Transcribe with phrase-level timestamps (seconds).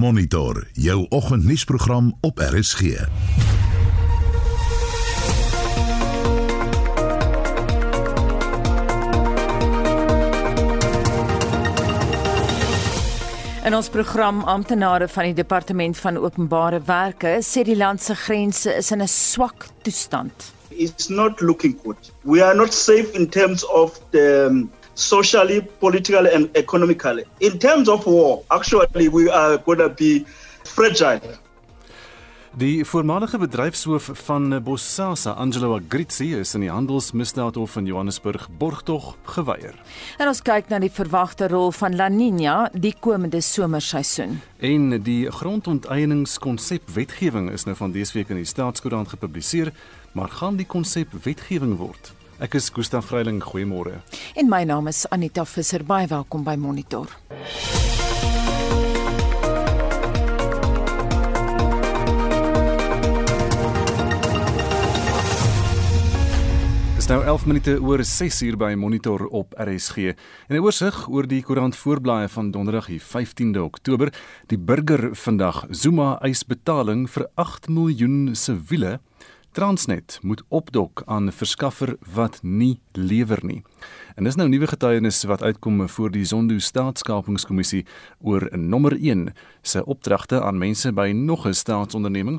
[0.00, 2.80] Monitor jou oggendnuusprogram op RSG.
[2.80, 3.06] In
[13.74, 18.90] ons program amptenare van die departement van openbare werke sê die land se grense is
[18.90, 20.32] in 'n swak toestand.
[20.68, 22.12] It's not looking good.
[22.22, 27.24] We are not safe in terms of the um, socially, politically and economically.
[27.38, 30.24] In terms of war, actually we are going to be
[30.64, 31.38] fragile.
[32.50, 39.76] Die voormalige bedryfshoof van Bossasa, Angelo Agrizzi, is in die handelsmisdaadhof in Johannesburg borgtog geweier.
[40.18, 44.40] En ons kyk na die verwagte rol van La Niña die komende somerseisoen.
[44.58, 49.70] En die grondonteieningskonsep wetgewing is nou van dese week in die Staatskoerant gepubliseer,
[50.12, 52.10] maar gaan die konsep wetgewing word?
[52.40, 53.98] Ek is Gustaf Greiling, goeiemôre.
[54.32, 57.12] En my naam is Anita Visser, baie welkom by Monitor.
[67.10, 69.96] nou 11 minute oor 6 uur by Monitor op RSG.
[70.46, 74.12] En 'n oorsig oor die koerant voorblaaie van Donderdag die 15de Oktober.
[74.46, 79.00] Die burger vandag Zuma eis betaling vir 8 miljoen siviele
[79.52, 83.62] Transnet moet opdok aan verskaffer wat nie lewer nie.
[84.14, 87.80] En dis nou nuwe getuienis wat uitkom voor die Zondo Staatskapingskommissie
[88.22, 92.38] oor nommer 1 se opdragte aan mense by nog 'n staatsonderneming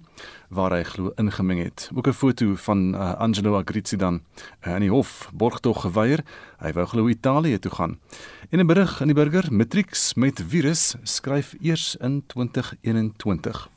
[0.50, 1.90] waar hy glo ingemeng het.
[1.94, 4.22] Ook 'n foto van uh, Angelo Agrizzi dan
[4.68, 6.23] uh, in die hof borgtog geweier.
[6.59, 8.00] Hy wou glo Italië toe gaan.
[8.50, 13.70] En 'n berig in die burger Matrix met virus skryf eers in 2021.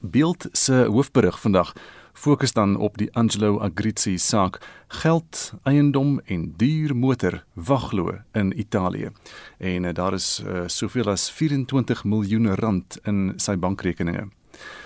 [0.00, 1.72] Beeld se hoofberig vandag
[2.12, 9.10] fokus dan op die Angelo Agrizzi saak geld, eiendom en duur motor waglo in Italië.
[9.58, 14.28] En uh, daar is uh, soveel as 24 miljoen rand in sy bankrekeninge.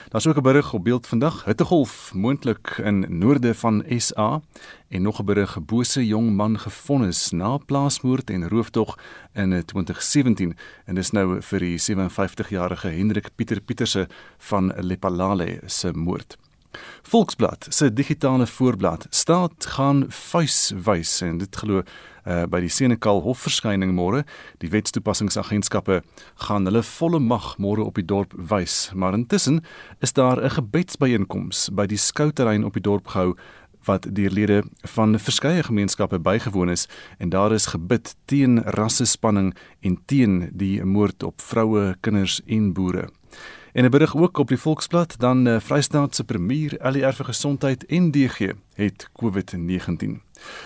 [0.09, 4.41] Daar's ook 'n berig op beeld vandag, hittegolf moontlik in noorde van SA
[4.89, 8.99] en nog 'n berig bose jong man gefonnis na plaasmoord en rooftog
[9.33, 16.37] in 2017 en dis nou vir die 57-jarige Hendrik Pieter Pieterse van Lepalale se moord.
[17.03, 23.23] Volksblad se digitale voorblad staat gaan vuis wys en dit glo uh, by die Senekal
[23.25, 24.25] hofverskyning môre
[24.63, 26.03] die wetstoepassingsagentskappe
[26.49, 29.63] gaan hulle volle mag môre op die dorp wys maar intussen
[30.01, 33.37] is daar 'n gebedsbyeenkoms by die skouterrein op die dorp gehou
[33.87, 36.89] wat deur lede van verskeie gemeenskappe bygewoon is
[37.19, 43.09] en daar is gebid teen rassespanning en teen die moord op vroue, kinders en boere.
[43.77, 47.87] En 'n berig ook op die Volksblad dan uh, Vrystaat se premier LER vir gesondheid
[47.87, 50.17] en DG het COVID-19.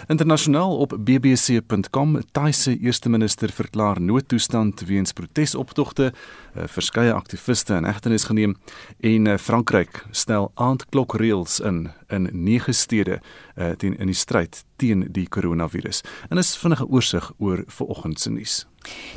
[0.06, 8.24] Internasionaal op bbc.com Thaise eerste minister verklaar noodtoestand weens protesoptogte, uh, verskeie aktiviste in hegtenis
[8.24, 8.56] geneem.
[9.00, 13.20] En uh, Frankryk stel aandklokreëls in in nege stede
[13.56, 16.02] uh, teen in die stryd teen die koronavirus.
[16.28, 18.64] En is vinnige oorsig oor vanoggend se nuus.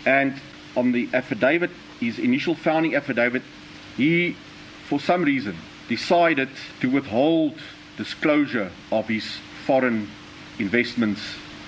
[0.05, 0.33] and
[0.77, 1.71] on the affidavit,
[2.01, 3.43] his initial founding affidavit,
[3.97, 4.37] he,
[4.89, 5.57] for some reason,
[5.89, 6.49] decided
[6.81, 7.55] to withhold
[7.97, 10.09] disclosure of his foreign
[10.59, 11.21] investments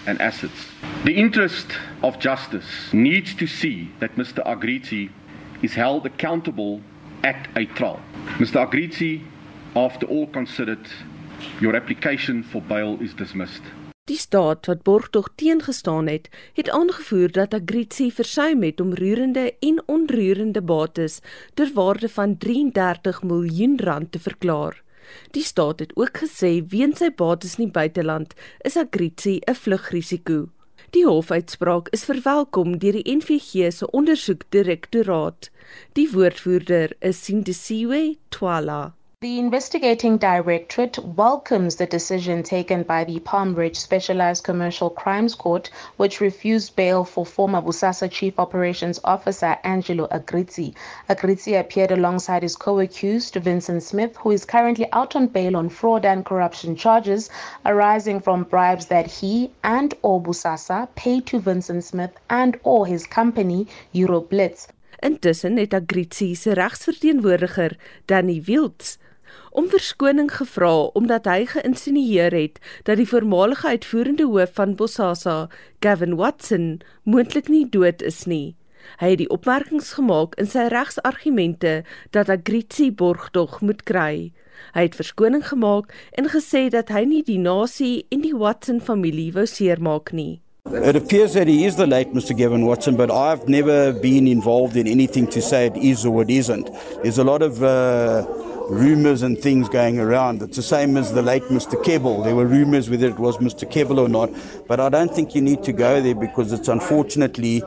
[0.06, 0.66] and assets.
[1.04, 1.66] The interest
[2.02, 4.44] of justice needs to see that Mr.
[4.46, 5.10] Agrizi
[5.62, 6.80] is held accountable
[7.24, 8.00] at a trial.
[8.38, 8.66] Mr.
[8.66, 9.22] Agrizi,
[9.74, 10.86] after all considered,
[11.60, 13.62] your application for bail is dismissed.
[14.08, 19.82] Die staat wat borgtog teengestaan het, het aangevoer dat Agrizi versuim het om roerende en
[19.86, 21.18] onroerende bates
[21.54, 24.82] ter waarde van 33 miljoen rand te verklaar.
[25.30, 28.32] Die staat het ook gesê weens sy bates in die buiteland
[28.64, 30.48] is Agrizi 'n vlugrisiko.
[30.90, 35.50] Die hofuitspraak is verwelkom deur die NVG se ondersoekdirektoraat.
[35.92, 38.97] Die woordvoerder is Sindisiwe Twala.
[39.20, 45.70] The investigating directorate welcomes the decision taken by the Palm Ridge Specialized Commercial Crimes Court,
[45.96, 50.72] which refused bail for former Busasa Chief Operations Officer Angelo Agrizzi.
[51.08, 56.04] Agrizzi appeared alongside his co-accused Vincent Smith, who is currently out on bail on fraud
[56.04, 57.28] and corruption charges
[57.66, 63.04] arising from bribes that he and or Busasa paid to Vincent Smith and or his
[63.04, 64.68] company Euroblitz.
[65.00, 68.98] Intussen het Agrizzi se regsverteenwoordiger, Danny Wilds,
[69.50, 75.48] om verskoning gevra omdat hy geïnsinueer het dat die voormalige uitvoerende hoof van Bosasa,
[75.80, 78.56] Gavin Watson, moontlik nie dood is nie.
[78.98, 81.82] Hy het die opmerkings gemaak in sy regsargumente
[82.16, 84.30] dat Agrizi borgtog moet kry.
[84.74, 89.30] Hy het verskoning gemaak en gesê dat hy nie die nasie en die Watson familie
[89.36, 90.40] wou seermaak nie.
[90.68, 92.36] It appears that he is the late Mr.
[92.36, 96.28] Gavin Watson, but I've never been involved in anything to say it is or it
[96.28, 96.68] isn't.
[97.02, 98.26] There's a lot of uh,
[98.68, 100.42] rumors and things going around.
[100.42, 101.82] It's the same as the late Mr.
[101.82, 102.24] Kebble.
[102.24, 103.70] There were rumors whether it was Mr.
[103.70, 104.30] Kebble or not,
[104.68, 107.62] but I don't think you need to go there because it's unfortunately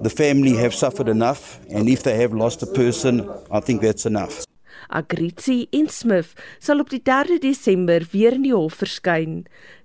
[0.00, 4.06] the family have suffered enough, and if they have lost a person, I think that's
[4.06, 4.44] enough.
[4.88, 9.44] Agrizi en Smith sal op die 3 Desember weer in die hof verskyn.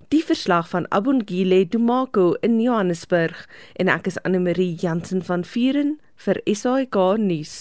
[0.09, 3.43] Die verslag van Abongile Dumako in Johannesburg
[3.77, 5.91] en ek is Anne Marie Jansen van Vuren
[6.25, 7.53] vir SAK nuus.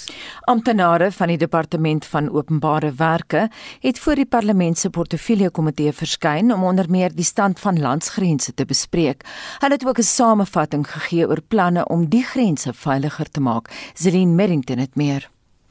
[0.48, 3.50] Amptenare van die departement van openbare werke
[3.84, 8.56] het voor die parlement se portefeulje komitee verskyn om onder meer die stand van landsgrense
[8.56, 9.28] te bespreek.
[9.60, 13.68] Hulle het ook 'n samevatting gegee oor planne om die grense veiliger te maak.
[13.94, 15.28] Zelin Merrington het meer.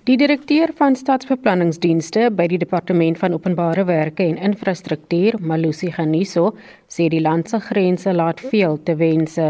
[0.07, 6.53] Die direkteur van stadsbeplanningsdienste by die departement van openbare werke en infrastruktuur, Malusi Ganiso,
[6.87, 9.47] sê die land se grense laat veel te wense.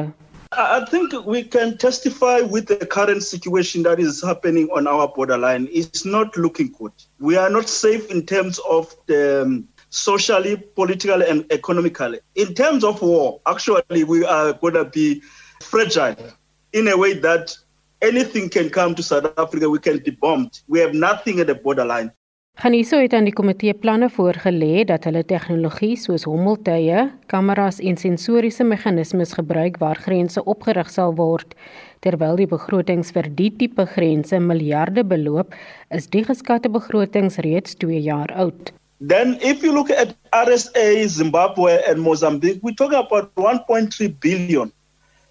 [0.57, 5.69] I think we can testify with the current situation that is happening on our borderline.
[5.71, 7.05] It's not looking good.
[7.19, 12.17] We are not safe in terms of the um, socially, politically, and economically.
[12.33, 15.21] In terms of war, actually, we are going to be
[15.61, 16.33] fragile
[16.73, 17.55] in a way that
[18.01, 19.69] anything can come to South Africa.
[19.69, 20.61] We can be bombed.
[20.67, 22.11] We have nothing at the borderline.
[22.57, 28.65] Ganiso het aan die komitee planne voorgelê dat hulle tegnologie soos hommeltuie, kameras en sensoriese
[28.65, 31.53] meganismes gebruik waar grense opgerig sal word.
[32.01, 35.53] Terwyl die begrotings vir die tipe grense miljarde beloop,
[35.93, 38.73] is die geskatte begrotings reeds 2 jaar oud.
[39.05, 44.73] Then if you look at RSA, Zimbabwe and Mozambique, we talk about 1.3 billion.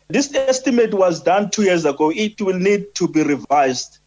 [0.08, 2.12] This estimate was done 2 years ago.
[2.14, 3.98] It will need to be revised.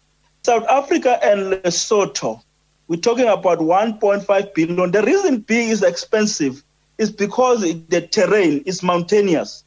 [0.43, 2.41] South Africa and Lesotho
[2.89, 4.91] we're talking about 1.5 billion.
[4.91, 6.63] The reason B is expensive
[6.97, 9.63] is because the terrain is mountainous.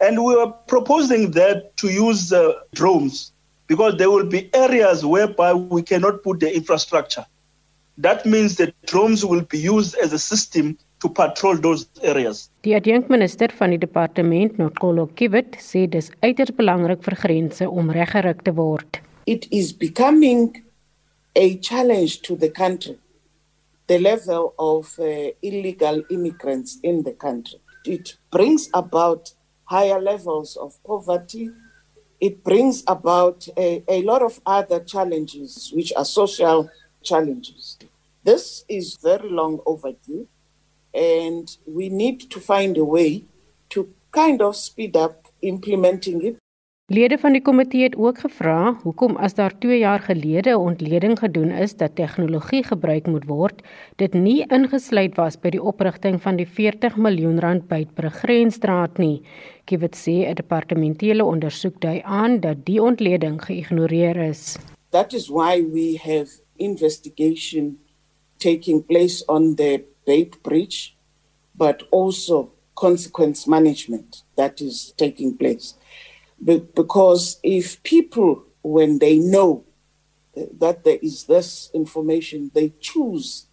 [0.00, 3.32] And we are proposing that to use uh, drones
[3.66, 7.26] because there will be areas whereby we cannot put the infrastructure.
[7.98, 12.48] That means that drones will be used as a system to patrol those areas.
[12.64, 18.40] Die adjunkminister van die departement, Nokolo Kiwit, sê dis uiters belangrik vir grense om reggerig
[18.46, 19.00] te word.
[19.28, 20.62] It is becoming
[21.36, 22.96] a challenge to the country,
[23.86, 27.60] the level of uh, illegal immigrants in the country.
[27.84, 29.34] It brings about
[29.64, 31.50] higher levels of poverty.
[32.20, 36.70] It brings about a, a lot of other challenges, which are social
[37.02, 37.76] challenges.
[38.24, 40.26] This is very long overdue,
[40.94, 43.24] and we need to find a way
[43.68, 46.36] to kind of speed up implementing it.
[46.92, 51.18] Lede van die komitee het ook gevra hoekom as daar 2 jaar gelede 'n ontleding
[51.18, 53.62] gedoen is dat tegnologie gebruik moet word,
[53.96, 59.22] dit nie ingesluit was by die oprigting van die 40 miljoen rand Beitbrug grensstraat nie.
[59.64, 64.58] Kiewit sê 'n departementele ondersoek dui aan dat die ontleding geïgnoreer is.
[64.90, 67.78] That is why we have investigation
[68.36, 70.96] taking place on the Bait Bridge
[71.56, 75.74] but also consequence management that is taking place.
[76.44, 79.64] because if people, when they know
[80.58, 83.46] that there is this information, they choose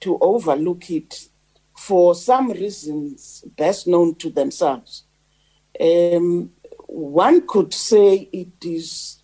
[0.00, 1.28] to overlook it
[1.76, 5.04] for some reasons best known to themselves.
[5.80, 6.50] Um,
[6.86, 9.22] one could say it is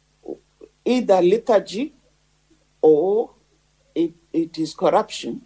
[0.85, 1.95] either lethargy
[2.81, 3.35] or
[3.95, 5.43] it, it is corruption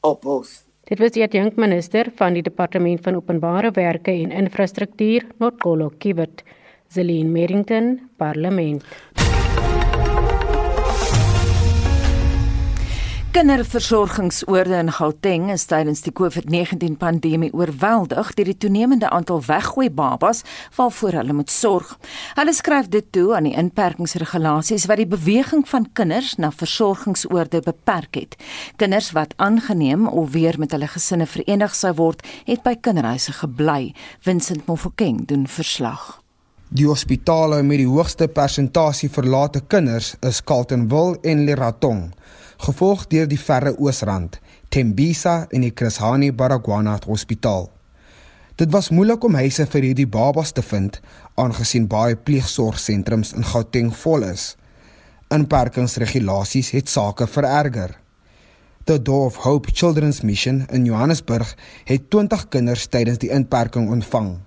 [0.00, 0.64] or both.
[0.88, 6.44] Dit was die adjunkminister van die Departement van Openbare Werke en Infrastruktuur, Notkolo Kiwet,
[6.88, 8.84] Zelin Merrington, Parlement.
[13.38, 20.40] Kinderversorgingsoorde in Gauteng is tydens die COVID-19 pandemie oorweldig deur die toenemende aantal weggooi babas
[20.74, 21.92] waarvoor hulle moet sorg.
[22.34, 28.18] Hulle skryf dit toe aan die inperkingsregulasies wat die beweging van kinders na versorgingsoorde beperk
[28.18, 28.34] het.
[28.82, 33.92] Kinders wat aangeneem of weer met hulle gesinne verenig sou word, het by kinderhuise gebly.
[34.18, 36.16] Vincent Mofokeng doen verslag.
[36.74, 42.08] Die hospitale met die hoogste persentasie verlate kinders is Carltonville en Leratong
[42.58, 47.68] gevolg deur die Verre Oosrand, Tembisa en die Krishani Baragwana Hospitaal.
[48.58, 50.98] Dit was moeilik om huise vir hierdie babas te vind,
[51.38, 54.56] aangesien baie pleegsorgsentrums in Gauteng vol is.
[55.30, 57.94] Inperkingsregulasies het sake vererger.
[58.88, 64.38] The Door of Hope Children's Mission in Johannesburg het 20 kinders tydens die inperking ontvang.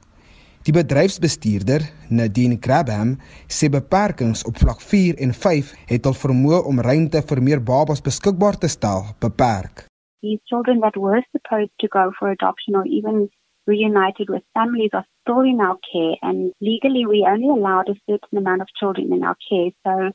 [0.61, 3.15] Die bedryfsbestuurder, Nadine Grabham,
[3.49, 8.03] sê beperkings op vlak 4 en 5 het al vermoë om ruimte vir meer babas
[8.05, 9.87] beskikbaar te stel beperk.
[10.21, 13.31] These children that were supposed to go for adoption or even
[13.65, 18.37] reunited with families are still in our care and legally we only allowed a certain
[18.37, 20.11] amount of children in our care so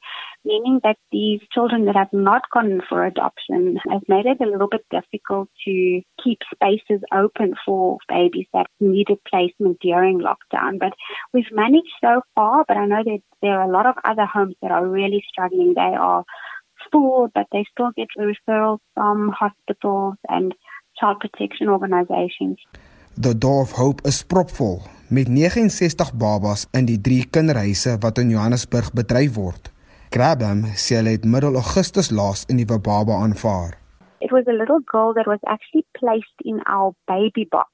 [0.46, 4.68] meaning that these children that have not gone for adoption has made it a little
[4.68, 10.78] bit difficult to keep spaces open for babies that needed placement during lockdown.
[10.78, 10.92] But
[11.32, 14.54] we've managed so far but I know that there are a lot of other homes
[14.62, 15.74] that are really struggling.
[15.74, 16.24] They are
[16.90, 20.54] full but they still get referrals from hospitals and
[20.98, 22.58] child protection organizations.
[23.18, 28.30] The Door of Hope is propvol met 69 babas in die drie kinderhuise wat in
[28.30, 29.75] Johannesburg bedryf word.
[30.16, 33.72] Grabham sê hy het middel Augustus laas 'n nuwe baba aanvaar.
[34.26, 37.72] It was a little girl that was actually placed in our baby box.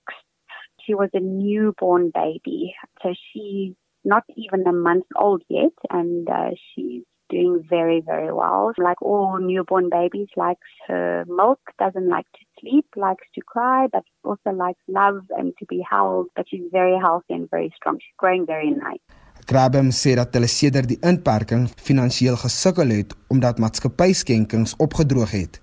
[0.82, 2.60] She was a newborn baby.
[3.00, 3.74] So she's
[4.12, 8.72] not even a month old yet and uh, she's doing very, very well.
[8.88, 14.04] Like all newborn babies, likes her milk, doesn't like to sleep, likes to cry, but
[14.24, 16.26] also likes love and to be held.
[16.34, 17.96] But she's very healthy and very strong.
[18.00, 19.06] She's growing very nice.
[19.46, 25.58] Grabham sê dat hulle sedert die inperking finansiëel gesukkel het omdat maatskappyskenkings opgedroog het.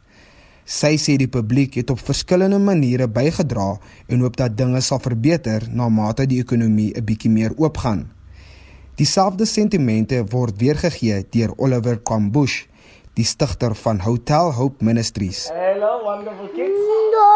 [0.69, 3.71] Sy sê die publiek het op verskillende maniere bygedra
[4.07, 8.11] en hoop dat dinge sal verbeter na mate die ekonomie 'n bietjie meer oopgaan.
[8.95, 12.65] Dieselfde sentimente word weergegee deur Oliver Kambush,
[13.13, 15.47] die stigter van Hotel Hope Ministries.
[15.47, 16.79] Hello wonderful kids.
[17.15, 17.29] No,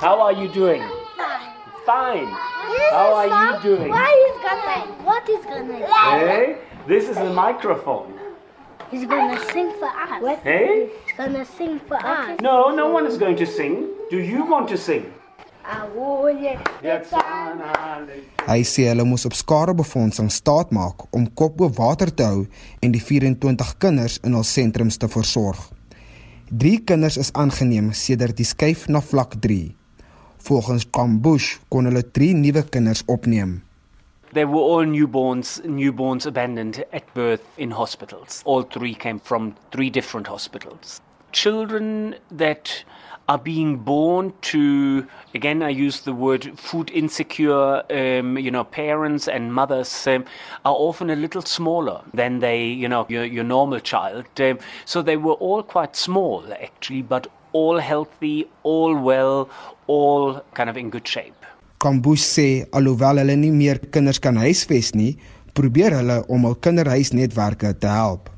[0.00, 0.82] How are you doing?
[1.16, 1.55] Fine.
[1.86, 3.90] How are you doing?
[3.90, 5.86] Why is gonna what is gonna
[6.18, 8.12] Hey, this is a microphone.
[8.90, 10.38] He's gonna sing for us.
[10.42, 10.90] Hey?
[11.04, 12.40] He's gonna sing for us.
[12.40, 13.86] No, no one is going to sing.
[14.10, 15.12] Do you want to sing?
[18.46, 22.44] Hy sê hulle moes op skare befondsing staat maak om kop bo water te hou
[22.82, 25.58] en die 24 kinders in hul sentrums te versorg.
[26.50, 29.75] 3 kinders is aangeneem sedert die skuif na vlak 3.
[30.46, 33.62] Volgens Kambush kon hulle 3 nuwe kinders opneem.
[34.32, 38.42] They were all newborns, newborns abandoned at birth in hospitals.
[38.44, 41.00] All three came from three different hospitals.
[41.32, 42.84] Children that
[43.28, 49.26] are being born to again i use the word food insecure um, you know parents
[49.26, 50.24] and mothers um,
[50.64, 55.02] are often a little smaller than they you know your, your normal child um, so
[55.02, 57.26] they were all quite small actually but
[57.60, 59.48] all healthy all well
[59.86, 61.50] all kind of in good shape
[61.82, 65.12] Kambush sê alhoewel hulle nie meer kinders kan huisves nie
[65.56, 68.32] probeer hulle om hul kinderhuisnetwerke te help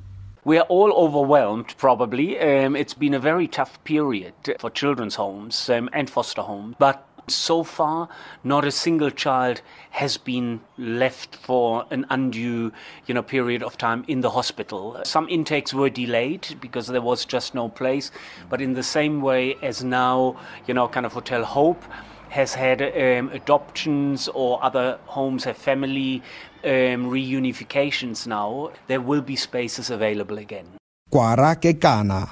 [0.48, 2.40] We are all overwhelmed, probably.
[2.40, 6.75] Um, it's been a very tough period for children's homes um, and foster homes.
[6.78, 8.08] But so far,
[8.44, 12.73] not a single child has been left for an undue
[13.06, 15.00] you know, period of time in the hospital.
[15.04, 18.11] Some intakes were delayed because there was just no place.
[18.49, 21.82] But in the same way as now, you know, kind of Hotel Hope
[22.28, 26.23] has had um, adoptions or other homes have family
[26.64, 30.66] um, reunifications now, there will be spaces available again.
[31.11, 32.28] Kwara Kekana,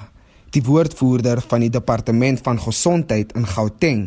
[0.53, 4.03] die woordvoerder van die departement van gesondheid in Gauteng,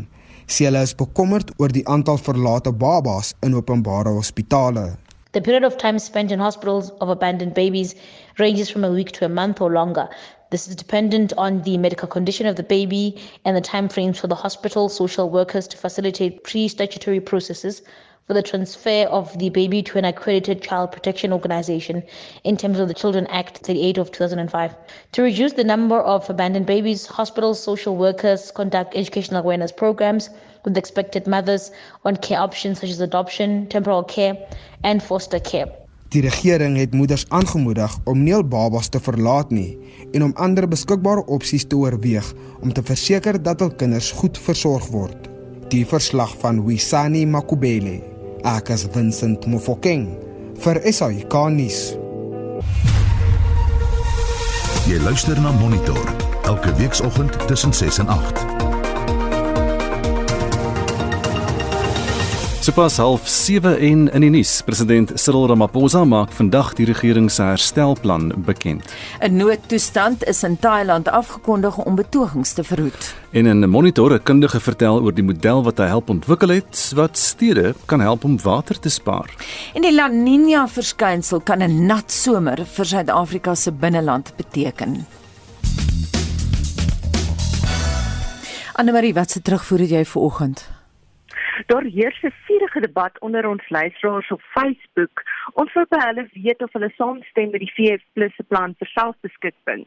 [0.55, 4.87] sê hulle is bekommerd oor die aantal verlate babas in openbare hospitale.
[5.33, 7.95] The period of time spent in hospitals of abandoned babies
[8.39, 10.09] ranges from a week to a month or longer.
[10.51, 14.27] This is dependent on the medical condition of the baby and the time frames for
[14.27, 17.83] the hospital social workers to facilitate pre statutory processes
[18.31, 22.01] for the transfer of the baby to an accredited child protection organization
[22.45, 24.73] in terms of the Children Act 38 of 2005.
[25.15, 30.31] To reduce the number of abandoned babies, hospitals, social workers conduct educational awareness programs
[30.65, 31.73] with expected mothers
[32.05, 34.39] on care options such as adoption, temporal care,
[34.85, 35.67] and foster care.
[36.15, 39.75] Die regering het moeders aangemoedig om nie hul babas te verlaat nie
[40.13, 44.87] en om ander beskikbare opsies te oorweeg om te verseker dat hul kinders goed versorg
[44.95, 45.27] word.
[45.71, 47.99] Die verslag van Wisani Makubele,
[48.45, 50.09] Akas Vincent Mofokeng
[50.61, 51.81] vir SAK-nuus.
[54.89, 56.01] Jy luister na Monitor
[56.49, 58.60] elke weekoggend tussen 6 en 8.
[62.71, 67.43] Sopas half 7 en in die nuus, president Cyril Ramaphosa maak vandag die regering se
[67.43, 68.87] herstelplan bekend.
[69.19, 73.15] 'n Noodtoestand is in Thailand afgekondig om betogings te verhoed.
[73.33, 76.93] En in 'n monitor 'n kundige vertel oor die model wat hy help ontwikkel het
[76.95, 79.35] wat stede kan help om water te spaar.
[79.75, 85.07] En die La Nina verskynsel kan 'n nat somer vir Suid-Afrika se binneland beteken.
[88.73, 90.80] Anne-Marie, wat se terugvoer het jy vir oggend?
[91.67, 95.23] Daar heers 'n vurige debat onder ons luisteraars op Facebook.
[95.53, 99.87] Ons wil by hulle weet of hulle saamstem met die VF+ se plan vir selfbeskikking.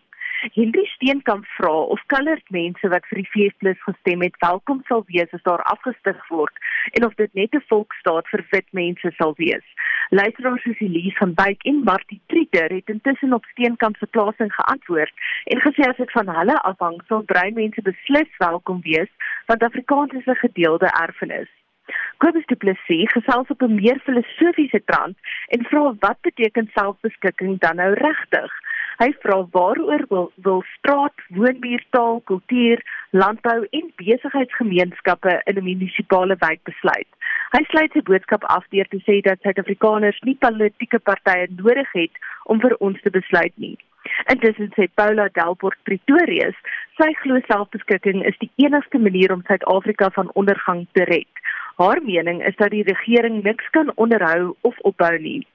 [0.51, 5.31] Henry Steenkamp vra of colored mense wat vir die VF+ gestem het, welkom sal wees
[5.31, 6.57] as daar afgestig word
[6.91, 9.65] en of dit net 'n volksstaat vir wit mense sal wees.
[10.09, 15.13] Luisteraars soos Elise van Wyk en Martie Trieter het intussen op Steenkamp se plasing geantwoord
[15.43, 19.09] en gesê as dit van hulle afhang, sal bruin mense beslis welkom wees
[19.45, 21.62] want Afrikaans is 'n gedeelde erfenis.
[22.17, 27.75] Kobus Du Plessis gesels op 'n meer filosofiese trant en vra wat beteken selfbeskikking dan
[27.75, 28.51] nou regtig?
[29.01, 36.63] Hy vra waaroor wil, wil straat, woonbuurtaal, kultuur, landbou en besigheidsgemeenskappe in 'n munisipale wijk
[36.63, 37.09] besluit.
[37.51, 42.15] Hy sluit sy boodskap af deur te sê dat Suid-Afrikaners nie politieke partye nodig het
[42.43, 43.77] om vir ons te besluit nie.
[44.31, 46.57] Intussen sê Paula Delport Pretorius,
[46.99, 51.31] sy glo selfbeskikking is die enigste manier om Suid-Afrika van ondergang te red.
[51.81, 55.47] Haar mening is dat die regering niks kan onderhou of opbou nie.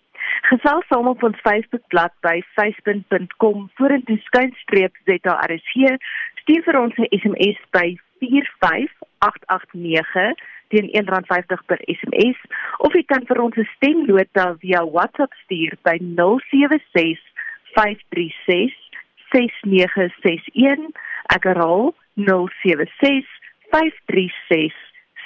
[0.50, 5.74] Gesels saam op ons Facebookblad by facebook.com vorentoe skynstreep ZARSG.
[6.42, 7.88] Stuur vir ons 'n SMS by
[8.20, 10.34] 45889
[10.68, 12.36] teen R1.50 per SMS
[12.78, 17.27] of jy kan vir ons 'n stemnota via WhatsApp stuur by 076
[17.72, 18.74] 536
[19.32, 20.90] 6961.
[21.34, 23.26] Ek herhaal 076
[23.70, 24.74] 536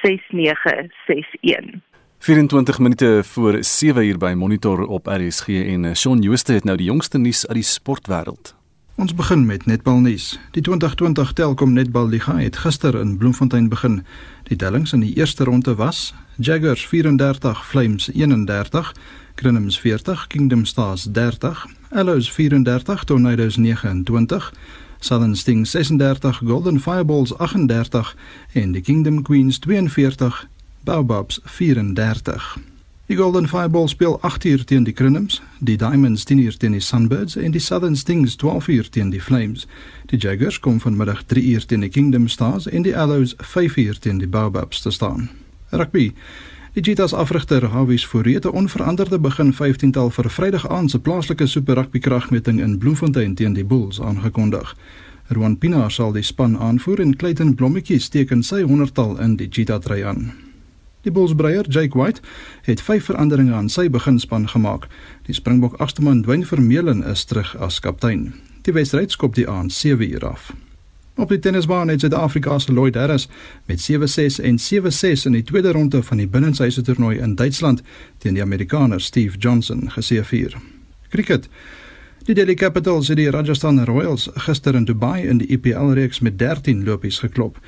[0.03, 1.81] 6961.
[2.23, 6.77] 24 minute voor 7 uur by Monitor op RSG en eh, Shaun Jooste het nou
[6.77, 8.55] die jongste nuus uit die sportwêreld.
[8.95, 10.39] Ons begin met netbalnuus.
[10.51, 14.05] Die 2020 Telkom Netbal Liga het gister in Bloemfontein begin.
[14.43, 18.95] Die tellings in die eerste ronde was: Jaguars 34, Flames 31,
[19.35, 24.53] Crinums 40, Kingdom Stars 30, Allows 34, Tornadoes 29.
[25.01, 28.17] Southern Sting 36, Golden Fireballs 38
[28.53, 30.49] en die Kingdom Queens 42,
[30.85, 32.59] Baobabs 34.
[33.09, 36.81] Die Golden Fireball speel 8 uur teen die Crinums, die Diamonds 10 uur teen die
[36.81, 39.67] Sunbirds en die Southern Stings 12 uur teen die Flames.
[40.11, 44.01] Die Jaguars kom vanmiddag 3 uur teen die Kingdom Stars en die Arrows 5 uur
[44.01, 45.29] teen die Baobabs te staan.
[45.73, 46.15] Rugby
[46.75, 51.47] Die Cheetahs afrigter Hawies Fourie het 'n onveranderde begin 15tal vir Vrydag aand se plaaslike
[51.47, 54.77] Super Rugby kragmeting in Bloemfontein teen die Bulls aangekondig.
[55.29, 59.49] Rowan Pinaar sal die span aanvoer en Clayton Blommetjie steek in sy 100tal in die
[59.51, 60.33] Cheetah dry aan.
[61.03, 62.21] Die Bulls breier Jake White
[62.63, 64.89] het vyf veranderinge aan sy beginspan gemaak.
[65.23, 68.35] Die Springbok agterman Dwayne Vermeulen is terug as kaptein.
[68.63, 70.53] Die wedstryd skop die aand 7 uur af.
[71.15, 73.29] Op die tennisbaan het Suid-Afrika se Lloyd Harris
[73.67, 77.83] met 7-6 en 7-6 in die tweede ronde van die binnenshuise toernooi in Duitsland
[78.19, 80.57] teen die Amerikaner Steve Johnson geseëvier.
[81.09, 81.49] Cricket.
[82.25, 86.39] Die Delhi Capitals het die Rajasthan Royals gister in Dubai in die IPL reeks met
[86.39, 87.59] 13 lopies geklop.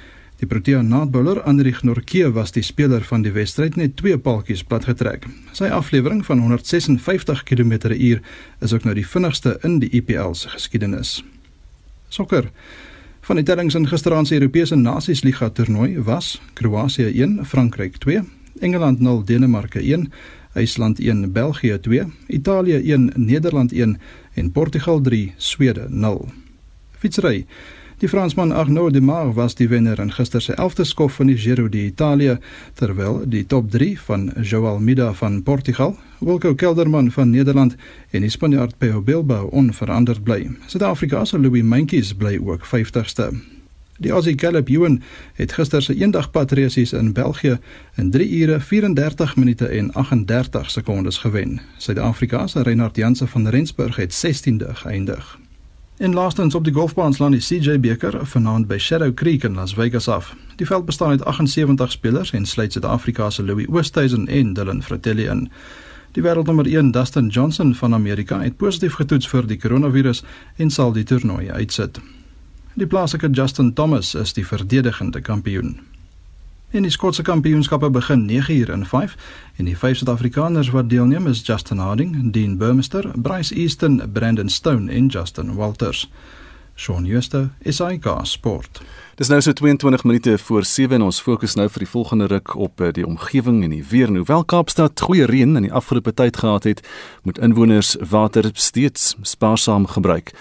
[0.41, 5.29] Die Protea naadbouler Anrich Norke was die speler van die wedstryd net twee paltjies platgetrek.
[5.53, 8.19] Sy aflewering van 156 km/h
[8.61, 11.25] is ook nou die vinnigste in die IPL se geskiedenis.
[12.09, 12.51] Sokker.
[13.25, 18.21] Van die tellings in gisteraand se Europese Nasiesliga toernooi was Kroasie 1, Frankryk 2,
[18.61, 20.11] Engeland 0, Denemarke 1,
[20.61, 23.97] IJsland 1, België 2, Italië 1, Nederland 1
[24.35, 26.29] en Portugal 3, Swede 0.
[26.99, 27.47] Fietsry
[27.99, 31.69] Die Fransman Arnaud Demar was die wenner in gister se 11de skof van die Giro
[31.69, 32.39] d'Italia,
[32.75, 37.77] terwyl die top 3 van Joao Almeida van Portugal, Wilco Kelderman van Nederland
[38.11, 40.51] en die Spanjaard Peo Bilbao onveranderd bly.
[40.67, 43.31] Suid-Afrika se Louis Mentjes bly ook 50ste.
[43.99, 45.03] Die Aussie Caleb Ewan
[45.39, 47.59] het gister se eendagpatresies in België
[47.97, 51.61] in 3 ure 34 minute en 38 sekondes gewen.
[51.79, 55.44] Suid-Afrika se Reinhard Janse van Rensburg het 16de geëindig.
[55.97, 59.75] In laastens op die golfbaan slaan die CJ beker vanaand by Shadow Creek in Las
[59.75, 60.35] Vegas af.
[60.57, 65.29] Die veld bestaan uit 78 spelers en sluit Suid-Afrika se Louis Oosthuizen en Dylan Fratelli
[65.29, 65.51] in.
[66.13, 70.25] Die wêreldnommer 1 Dustin Johnson van Amerika het positief getoets vir die koronavirus
[70.57, 72.01] en sal die toernooi uitsit.
[72.75, 75.79] Die plaaslike Justin Thomas is die verdedigende kampioen.
[76.71, 79.17] En die Skotse kampioenskappe begin 9uur in 5
[79.57, 84.93] en die vyf Suid-Afrikaners wat deelneem is Justin Harding, Dean Burmester, Bryce Easton, Brandon Stone
[84.93, 86.11] en Justin Walters.
[86.75, 88.83] Shaun Schuster, SAK Sport.
[89.15, 92.57] Dis nou so 22 minute voor 7 en ons fokus nou vir die volgende ruk
[92.59, 94.11] op eh, die omgewing en die weer.
[94.11, 96.83] Hoewel Kaapstad goeie reën in die afgelope tyd gehad het,
[97.23, 100.33] moet inwoners water steeds spaarsaam gebruik.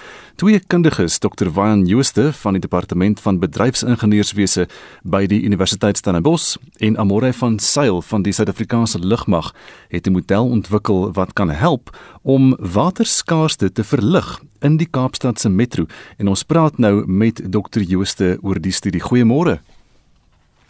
[0.42, 1.52] Twee kundiges, Dr.
[1.54, 4.66] Wyan Jooste van die Departement van Bedryfsingenieurswese
[5.06, 9.54] by die Universiteit Stellenbosch en Amore van Sail van die Suid-Afrikaanse Lugmag,
[9.94, 15.86] het 'n model ontwikkel wat kan help om waterskaarste te verlig in die Kaapstadse metro.
[16.18, 17.84] En ons praat nou met Dr.
[17.84, 19.02] Jooste oor die studie.
[19.04, 19.60] Goeiemôre.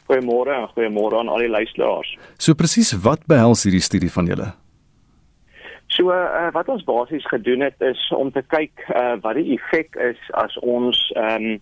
[0.09, 2.17] Goeiemôre en goeiemôre aan al die luisteraars.
[2.37, 4.51] So presies wat behels hierdie studie van julle?
[5.93, 9.93] So uh, wat ons basies gedoen het is om te kyk uh, wat die effek
[10.01, 11.59] is as ons ehm um,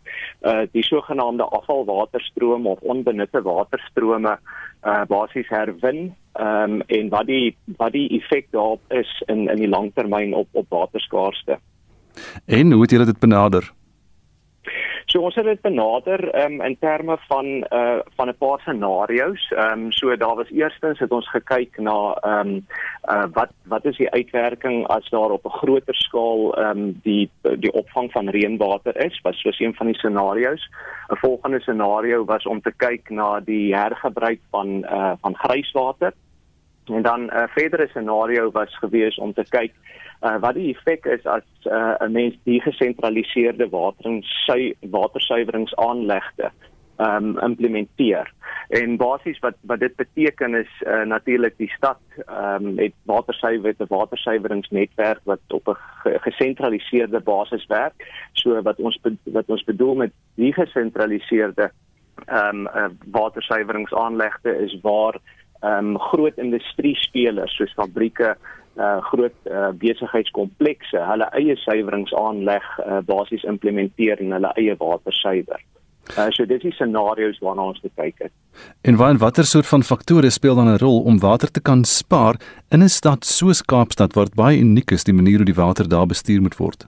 [0.48, 7.58] uh, die sogenaamde afvalwaterstroom of onbenutte waterstrome uh, basies herwin ehm um, en wat die
[7.82, 11.60] wat die effek daarop is in in die langtermyn op op waterskaarste.
[12.46, 13.72] En hoe het julle dit benader?
[15.12, 19.44] So ons het dit benader um, in terme van uh van 'n paar scenario's.
[19.52, 22.68] Ehm um, so daar was eerstens het ons gekyk na ehm um,
[23.12, 27.30] uh wat wat is die uitwerking as daar op 'n groter skaal ehm um, die
[27.42, 30.70] die opvang van reënwater is, was soos een van die scenario's.
[31.10, 36.14] 'n Volgende scenario was om te kyk na die hergebruik van uh van grijswater.
[36.86, 39.74] En dan 'n uh, verdere scenario was gewees om te kyk
[40.22, 46.52] uh, wat die effek is as uh, 'n mens die gesentraliseerde watering sy watersuiweringsaanlegte
[47.02, 48.34] um implementeer.
[48.70, 53.86] En basies wat wat dit beteken is uh, natuurlik die stad um het watersuiwer 'n
[53.90, 57.94] watersuiweringsnetwerk wat op 'n gesentraliseerde basis werk.
[58.34, 61.72] So wat ons wat ons bedoel met die gesentraliseerde
[62.30, 65.20] um uh, watersuiweringsaanlegte is waar
[65.62, 68.36] um groot industrie spelers soos fabrieke
[68.80, 75.60] uh groot uh, besigheidskomplekse hulle eie suiweringsaanleg uh, basies implementeer en hulle eie water suiwer.
[76.18, 78.32] Uh so dis die scenario's waarna ons kyk het.
[78.82, 81.84] En waar en watter soort van faktore speel dan 'n rol om water te kan
[81.84, 82.36] spaar
[82.70, 86.08] in 'n stad soos Kaapstad wat baie uniek is die manier hoe die water daar
[86.08, 86.88] bestuur moet word?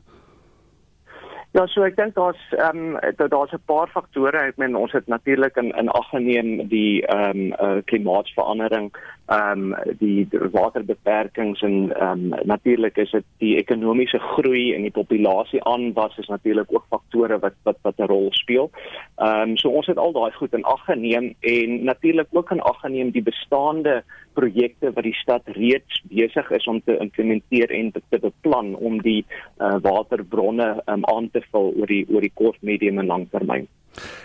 [1.53, 4.37] Ja, so ek dink daar's ehm um, daar's 'n paar faktore.
[4.37, 8.89] Ek meen ons het natuurlik in in ag geneem die ehm um, uh, klimaatsverandering,
[9.25, 14.91] ehm um, die waterbeperkings en ehm um, natuurlik is dit die ekonomiese groei en die
[14.91, 18.69] populasie aanwas is natuurlik ook faktore wat wat wat 'n rol speel.
[19.17, 22.61] Ehm um, so ons het al daai goed in ag geneem en natuurlik ook in
[22.61, 27.91] ag geneem die bestaande projekte wat die stad reeds besig is om te implementeer en
[27.91, 29.25] te, te beplan om die
[29.59, 33.67] uh, waterbronne um, aan te vul oor die oor die kort, medium en lang termyn.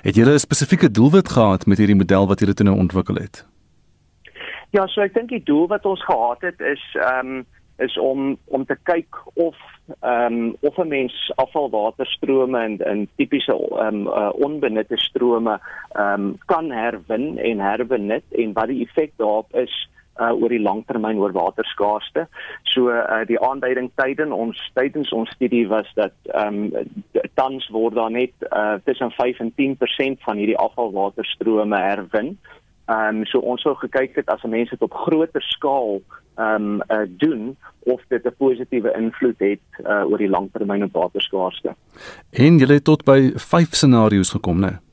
[0.03, 3.47] Het julle 'n spesifieke doelwit gehad met hierdie model wat julle toe nou ontwikkel het?
[4.71, 7.47] Ja, so ek dink die doel wat ons gehad het is ehm um,
[7.79, 9.57] is om om te kyk of
[10.01, 15.61] ehm um, of 'n mens afvalwaterstrome en in tipiese ehm um, uh, onbenutte strome
[15.93, 20.63] ehm um, kan herwin en herbenut en wat die effek daarop is uh oor die
[20.63, 22.27] langtermyn oor waterskaarste.
[22.63, 26.89] So uh die aanduiding tydens ons tydens ons studie was dat ehm um,
[27.35, 32.39] tans word daar net uh tussen 5 en 10% van hierdie afvalwaterstrome herwin.
[32.89, 36.01] Ehm um, so ons sou gekyk het as mense dit op groter skaal
[36.39, 40.93] ehm um, uh doen of dit 'n positiewe invloed het uh oor die langtermyn op
[40.93, 41.75] waterskaarste.
[42.31, 44.71] En jy het tot by 5 scenario's gekom, né?
[44.71, 44.88] Nee?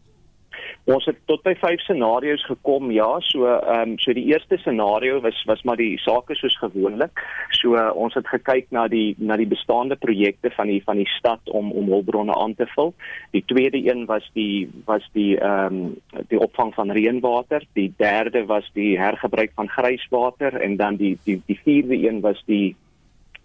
[0.86, 2.91] Ons het tot by vyf scenario's gekom.
[2.93, 7.24] Ja, so ehm um, so die eerste scenario was was maar die sake soos gewoonlik.
[7.58, 11.10] So uh, ons het gekyk na die na die bestaande projekte van die van die
[11.17, 12.93] stad om om hulpbronne aan te vul.
[13.34, 17.65] Die tweede een was die was die ehm um, die opvang van reënwater.
[17.74, 22.43] Die derde was die hergebruik van grijswater en dan die die die vierde een was
[22.45, 22.76] die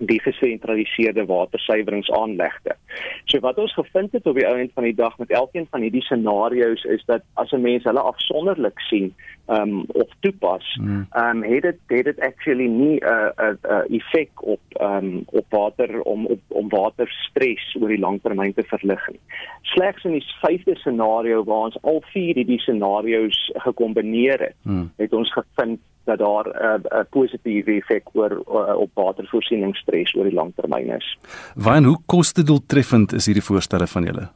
[0.01, 2.77] die gesentraliseerde watersuiweringsaanlegte.
[3.25, 6.03] So wat ons gevind het op die einde van die dag met elkeen van hierdie
[6.03, 9.15] scenario's is dat as 'n mens hulle afsonderlik sien
[9.49, 11.07] um of toepas, hmm.
[11.17, 15.23] um het dit het dit actually nie 'n uh, 'n uh, uh, effek op um
[15.27, 19.21] op water om op om waterstres oor die langtermyn te verlig nie.
[19.63, 24.93] Slegs in die vyfde scenario waar ons al vier hierdie scenario's gekombineer het, hmm.
[24.97, 30.25] het ons gevind dat daar 'n uh, 'n positiewe effek oor uh, op watervoorsieningsstres oor
[30.25, 31.19] die lang termyn is.
[31.55, 34.29] Waar hoe kostedoeltreffend is hierdie voorstelle van julle?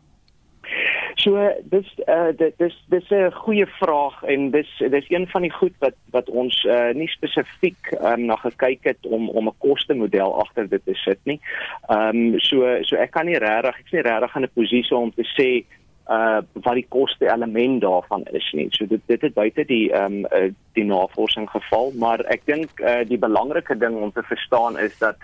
[1.24, 1.38] So
[1.70, 5.94] dis uh dis dis 'n goeie vraag en dis dis een van die goed wat
[6.10, 10.68] wat ons uh nie spesifiek um, na gekyk het om om 'n koste model agter
[10.68, 11.40] dit te sit nie.
[11.88, 15.12] Ehm um, so so ek kan nie regtig ek's nie regtig in 'n posisie om
[15.14, 15.64] te sê
[16.08, 18.66] uh wat die koste element daarvan is nie.
[18.70, 22.80] So dit dit het buite die ehm um, uh, die navorsing geval, maar ek dink
[22.80, 25.16] uh die belangrike ding om te verstaan is dat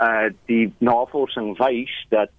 [0.00, 2.30] uh die navorsing wys dat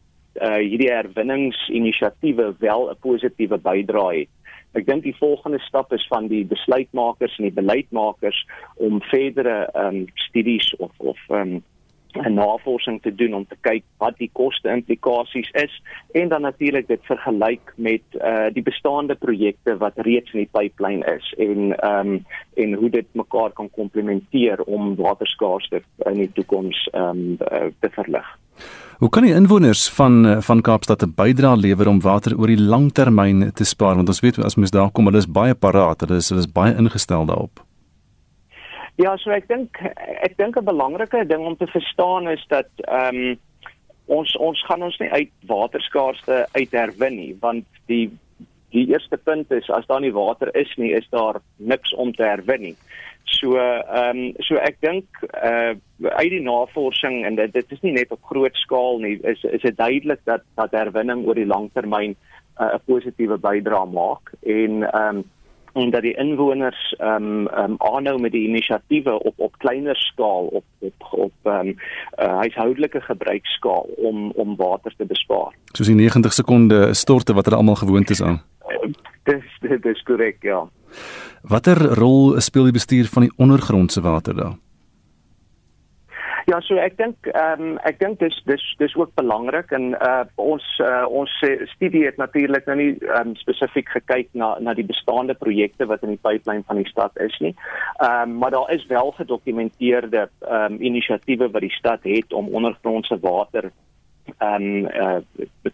[0.42, 4.34] uh hierdie herwinningsinisiatiewe wel 'n positiewe bydrae het.
[4.76, 9.96] Ek dink die volgende stap is van die besluitmakers en die beleidsmakers om verdere ehm
[9.96, 11.64] um, studies of of ehm um,
[12.24, 15.82] navorsing te doen om te kyk wat die koste implikasies is
[16.14, 21.06] en dan natuurlik dit vergelyk met uh die bestaande projekte wat reeds in die pipeline
[21.18, 22.26] is en ehm um,
[22.56, 27.90] en hoe dit mekaar kan komplementeer om waterskaarsheid in die toekoms ehm um, uh, te
[27.92, 28.28] verlig.
[29.00, 32.62] Hoe kan die inwoners van eh, van Kaapstad 'n bydrae lewer om water oor die
[32.62, 36.00] lang termyn te spaar want ons weet as mens daar kom hulle is baie paraat
[36.02, 37.65] hulle is hulle is baie ingestel daarop.
[38.96, 39.76] Ja, so ek dink
[40.24, 43.40] ek dink 'n belangrike ding om te verstaan is dat ehm um,
[44.08, 48.12] ons ons gaan ons nie uit waterskaarste uit herwin nie, want die
[48.72, 52.24] die eerste punt is as daar nie water is nie, is daar niks om te
[52.24, 52.76] herwin nie.
[53.24, 55.06] So ehm um, so ek dink
[55.44, 59.44] uh uit die navorsing en dit dit is nie net op groot skaal nie, is
[59.44, 62.16] is dit duidelik dat dat herwinning oor die lang termyn
[62.60, 65.24] uh, 'n positiewe bydrae maak en ehm um,
[65.76, 69.96] en dat die inwoners ehm um, ehm um, aanhou met die inisiatiewe op op kleiner
[69.96, 71.76] skaal op op op ehm um,
[72.20, 75.54] uh, huishoudelike gebruikskaal om om water te bespaar.
[75.72, 78.42] Soos die 90 sekonde storte wat hulle almal gewoond is aan.
[79.24, 80.68] Dis dis korrek, ja.
[81.42, 84.56] Watter rol speel die bestuur van die ondergrondse water daar?
[86.46, 90.26] Ja, so ek dink ehm um, ek dink dis dis dis ook belangrik en uh
[90.42, 91.32] ons uh, ons
[91.72, 96.14] studie het natuurlik nou nie um, spesifiek gekyk na na die bestaande projekte wat in
[96.14, 97.56] die pipeline van die stad is nie.
[97.98, 102.54] Ehm um, maar daar is wel gedokumenteerde ehm um, inisiatiewe wat die stad het om
[102.62, 103.95] ondergrondse water ehm
[104.40, 105.20] um, uh,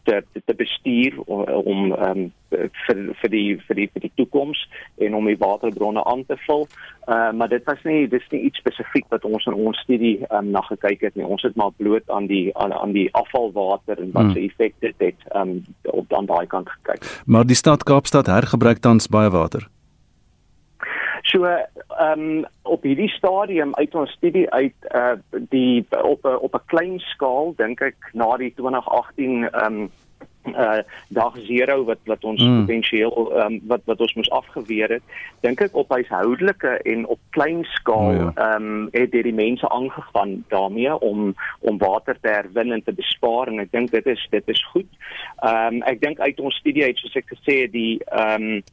[0.03, 4.63] te te bestuur om um, vir vir die vir die vir die toekoms
[4.99, 6.67] en om die waterbronne aan te vul.
[7.07, 10.51] Uh maar dit was nie dis nie iets spesifiek wat ons in ons studie um,
[10.51, 11.25] na gekyk het nie.
[11.25, 14.33] Ons het maar bloot aan die aan, aan die afvalwater en wat hmm.
[14.33, 17.05] se effek dit het um, op aan daai kant gekyk.
[17.25, 19.67] Maar die stad Kaapstad hergebruik tans baie water.
[21.31, 26.65] So ehm um, op hierdie stadium uit ons studie uit uh die op op 'n
[26.65, 29.91] klein skaal dink ek na die 2018 ehm um,
[30.45, 32.59] uh dag 0 wat wat ons mm.
[32.59, 35.03] potensieel um, wat wat ons moes afgeweer het
[35.39, 38.55] dink ek op huishoudelike en op klein skaal ehm oh, ja.
[38.55, 43.59] um, het die mense aangegaan daarmee om om water te herwin en te bespaar en
[43.59, 44.89] ek dink dit is dit is goed.
[45.39, 48.63] Ehm um, ek dink uit ons studie uit soos ek gesê het die ehm um,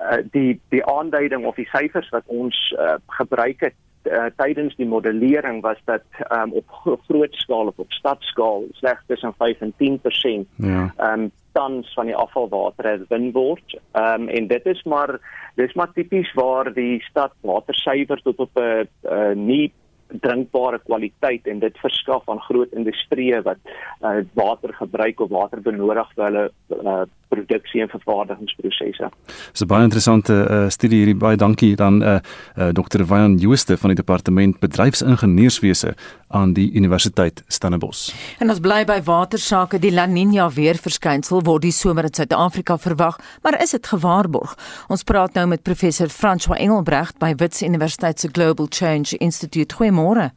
[0.00, 3.76] uh, die die aanduiding of die syfers wat ons uh, gebruik het
[4.08, 9.34] uh, tydens die modellering was dat um, op groot skaal of op stadskaal slegs tussen
[9.38, 10.94] 5 en 10% ja.
[10.98, 13.76] um, tans van die afvalwater herwin word.
[13.92, 15.18] Ehm um, en dit is maar
[15.54, 19.72] dis maar tipies waar die stad water suiwer tot op 'n uh, nie
[20.10, 23.58] drinkbare kwaliteit en dit verskaf aan groot industrieë wat
[24.02, 26.44] uh, water gebruik of water benodig vir hulle
[26.82, 29.10] uh, produksie en vervaardigingsprosesse.
[29.52, 31.16] Dis 'n baie interessante uh, studie hierdie.
[31.16, 32.18] Baie dankie dan uh,
[32.58, 33.06] uh, Dr.
[33.06, 35.94] Wyan Jooste van die departement bedryfsingenieurswese
[36.28, 38.12] aan die Universiteit Stellenbosch.
[38.38, 39.78] En ons bly by watersake.
[39.78, 44.56] Die La Nina weerverskynsel word die somer in Suid-Afrika verwag, maar is dit gewaarborg?
[44.88, 49.74] Ons praat nou met professor François Engelbrecht by Wits Universiteit se Global Change Institute.
[49.74, 50.30] Goeiemôre.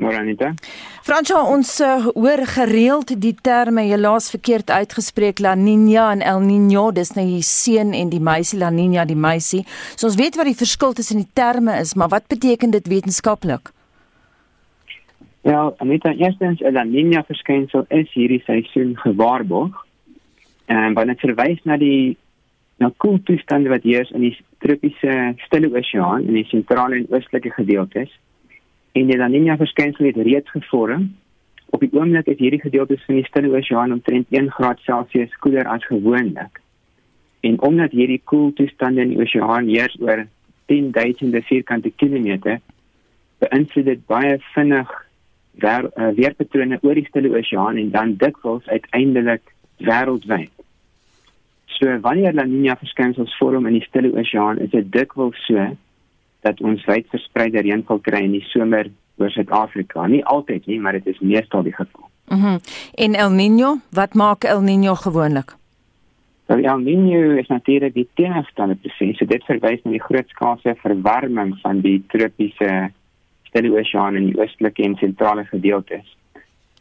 [0.00, 0.52] Moranita.
[1.06, 6.90] Fransjo, ons uh, hoor gereeld die terme helaas verkeerd uitgespreek La Niña en El Niño,
[6.94, 9.64] dis nou die seun en die meisie La Niña, die meisie.
[9.96, 13.72] So ons weet wat die verskil tussen die terme is, maar wat beteken dit wetenskaplik?
[15.46, 19.76] Ja, Anita, eerstens La Niña verskynsel is hierdie seisoen gewaarborg.
[20.66, 22.16] En wanneer dit verwys na die
[22.82, 25.12] na koeltoestande wat heers in die tropiese
[25.46, 28.10] Stille Oseaan in die sentrale en oostelike gedeeltes,
[28.96, 31.10] En die La Nina verskynsel het reeds gevorm.
[31.76, 35.68] Op die oomblik is hierdie gedeeltes van die Stille Oseaan omtrent 1 graad Celsius koeler
[35.68, 36.62] as gewoonlik.
[37.44, 40.24] En omdat hierdie koeltoestande in die oseaan heers oor
[40.72, 42.62] 10000 vierkante kilometer,
[43.44, 44.94] beïnvloed dit baie vinnig
[45.60, 49.44] weer, uh, weerpatrone oor die Stille Oseaan en dan dikwels uiteindelik
[49.84, 50.54] wêreldwyd.
[51.76, 55.68] So wanneer La Nina verskynsels vorm in die Stille Oseaan, is dit dikwels so
[56.46, 60.06] dat ons wyd verspreide reënval kry in die somer oor Suid-Afrika.
[60.06, 62.10] Nie altyd nie, maar dit is meestal die geval.
[62.28, 62.56] Mhm.
[62.56, 62.58] Mm
[62.94, 65.54] en El Niño, wat maak El Niño gewoonlik?
[66.48, 69.16] Nou El Niño is natuurlik die teenoorgestelde proses.
[69.18, 72.90] So dit verwys na die grootskaalse verwarming van die tropiese
[73.48, 76.16] Stille Oseaan in die oostelike en sentrale gedeeltes.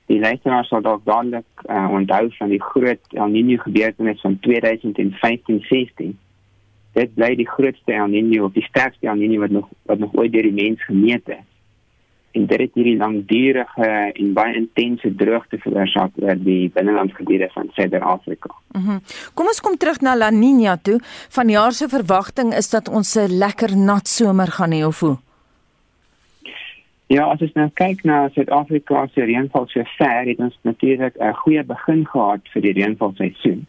[0.05, 6.13] Die luisteraars sal dalk dadelik uh, onthou van die groot El Niño gebeurtenis van 2015-16
[6.95, 10.15] dit bly die grootste El Niño of die sterkste El Niño wat nog wat nog
[10.15, 11.43] ooit deur die mens gemeet is.
[12.35, 18.51] En dit het hierdie langdurige en baie intense droogte veroorsaak oor die binnelandgebiede van Suid-Afrika.
[18.73, 18.83] Mhm.
[18.91, 19.01] Mm
[19.33, 20.99] kom ons kom terug na La Niña toe.
[21.29, 25.17] Vanjaar se verwagting is dat ons 'n lekker nat somer gaan hê of hoe?
[27.07, 31.33] Ja, as ons nou kyk na Suid-Afrika se reënval so ver, het ons natuurlik 'n
[31.33, 33.67] goeie begin gehad vir die reënvalseisoen.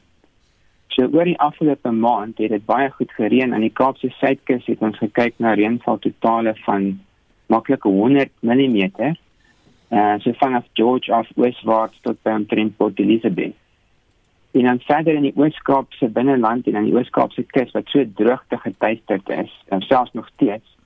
[0.97, 4.81] So oor die afgelope maand het dit baie goed gereën aan die Kaapse suidkus het
[4.81, 6.95] ons gekyk na reënval totale van
[7.53, 8.79] maklik 100 mm.
[9.93, 13.53] Uh so vanaf George af ooswaarts tot by omtrent Port Elizabeth.
[14.57, 17.93] En dan verder in die Oos-Kaap se binneland en aan die Oos-Kaap se kus wat
[17.93, 20.77] so droogte getuisterd is, en selfs nog steeds,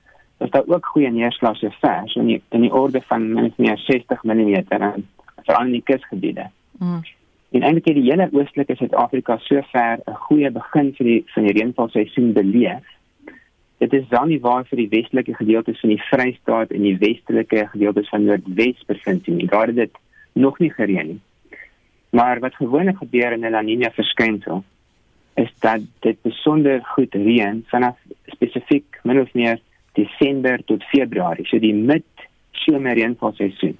[0.43, 3.85] is daar ook goeie neerslag so ver, so in die, in die orde van minstens
[3.85, 5.07] 60 mm en
[5.45, 6.49] veral in die kusgebiede.
[6.79, 6.99] Mm.
[7.51, 12.33] En eintlik die hele oostelike Suid-Afrika sover 'n goeie begin vir die van die reënvalseisoen
[12.33, 12.85] beleef.
[13.77, 17.67] Dit is dan nie waar vir die westelike gedeeltes van die Vrystaat en die westelike
[17.73, 19.47] gedeeltes van Noordwes provinsie nie.
[19.47, 19.91] Daar het dit
[20.33, 21.19] nog nie gereën nie.
[22.09, 24.63] Maar wat gewoonlik gebeur in 'n La Niña verskynsel
[25.35, 29.59] is dat dit besonder goed reën vanaf spesifiek min of meer
[29.93, 33.77] Desember tot Februarie, so die mid-somer reënvalseisoen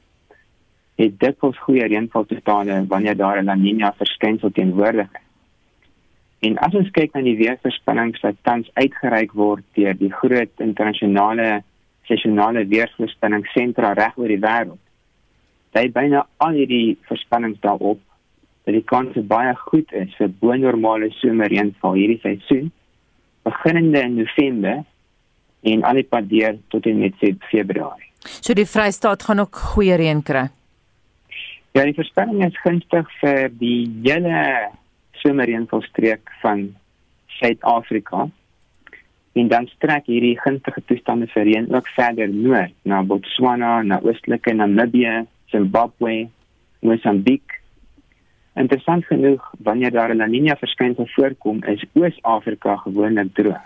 [1.02, 5.28] het dikwels goeie reënval totale wanneer daar 'n La Niña verskynsel teenwoordig is.
[6.42, 11.64] En as ons kyk na die weervoorspellings wat tans uitgereik word deur die groot internasionale
[12.10, 14.80] seisonale weervoorspellingssentra reg oor die wêreld,
[15.72, 18.00] dui byna al hierdie voorspellings daarop
[18.66, 22.72] dat die kans baie goed is vir bo-normale somerreënval hierdie seisoen,
[23.46, 24.82] beginnende in November
[25.62, 28.10] en al die pad deur tot en met Februarie.
[28.26, 30.48] So die Vrystaat gaan ook goeie reën kry.
[31.72, 34.40] Ja, die voorspelling is gunstig vir die hele
[35.22, 36.66] somerreënvalstreek van
[37.38, 38.26] Suid-Afrika.
[39.40, 44.52] En dan strek hierdie gunstige toestande vir reën ook verder noord na Botswana, na oostelike
[44.52, 45.22] Namibië,
[45.54, 46.28] Zimbabwe,
[46.84, 47.56] Mosambiek.
[48.60, 53.64] Interessant genoeg, wanneer daar 'n La Niña verskynsel voorkom, is Oos-Afrika gewoonlik droog.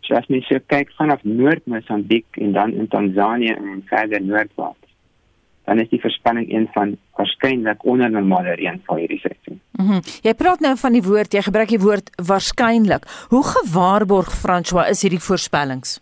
[0.00, 4.93] So as mens so kyk vanaf Noord-Mosambiek en dan in Tansanië en verder noordwaarts,
[5.64, 9.60] dan is die verspanning een van waarskynlik ondernormale reënval hierdie seisoen.
[9.72, 9.92] Mhm.
[9.92, 13.04] Mm jy praat nou van die woord, jy gebruik die woord waarskynlik.
[13.28, 16.00] Hoe gewaarborg François is hierdie voorspellings?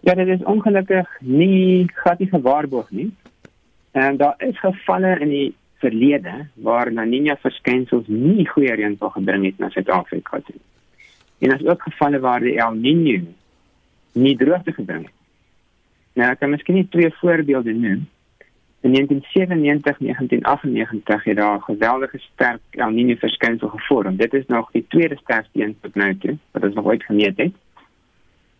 [0.00, 3.10] Ja, dit is ongelukkig nie glad nie gewaarborg nie.
[3.92, 9.44] En daar is gevalle in die verlede waar La Niña verskynsels nie goeie reënval gebring
[9.44, 10.58] het na Suid-Afrika toe.
[11.38, 13.20] En daar is ook gevalle waar die El Niño
[14.12, 15.14] nie droogte gebring het.
[16.18, 18.06] Nou, ek kan miskien net twee voorbeelde noem.
[18.80, 24.16] In 1997-1998 het daar 'n geweldige sterk El Niño verskynsel gevorm.
[24.16, 27.36] Dit is nog die tweede sterkste een tot nou toe wat ons nog ooit gemeet
[27.36, 27.52] het.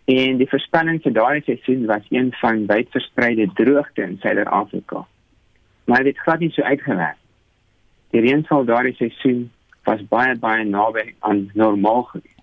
[0.04, 5.06] En die voorspelling vir daardie seisoen was een van wydverspreide droogte in Suider-Afrika.
[5.84, 7.16] Maar dit het glad nie so uitgewerk.
[8.10, 9.50] Die reënval daardie seisoen
[9.82, 12.42] was baie baie naby aan normaal geweest.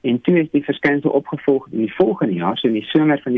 [0.00, 3.32] En toe is die verskynsel opgevolg in die volgende jaar, so in die somer van
[3.32, 3.36] 1998-99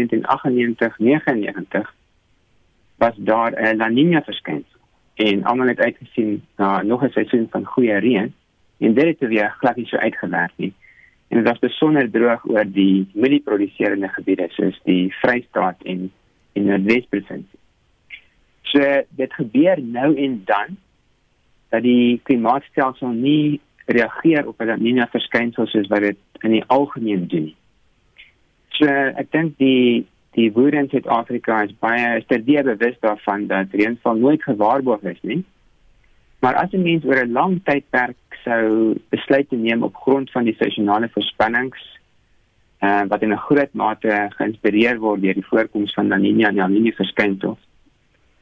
[2.99, 4.81] was daar 'n La Niña verskynsel
[5.15, 8.35] en almal het uitgesien na nog 'n seisoen van goeie reën
[8.79, 10.75] en dit het weer glad nie so uitgewerk nie.
[11.29, 16.13] En dit was besonder droog oor die mielieproduserende gebiede soos die Vrystaat en
[16.53, 17.59] en Noordwes-provinsie.
[18.63, 20.77] So dit gebeur nou en dan
[21.69, 26.65] dat die klimaatstelsel nie reageer op 'n La Niña verskynsel soos wat dit in die
[26.67, 27.57] algemeen doen nie.
[28.69, 30.07] So ek dink die
[30.37, 35.45] die boere in Suid-Afrika is baie sterk bewus daarvan dat reënval nooit gewaarborg is nie.
[36.41, 40.57] Maar as 'n mens oor 'n lang tydperk sou besluit neem op grond van die
[40.59, 41.81] seisonale voorspellings
[42.81, 46.59] uh, wat in 'n groot mate geïnspireer word deur die voorkoms van La Niña en
[46.59, 47.59] El Niño verskynsels,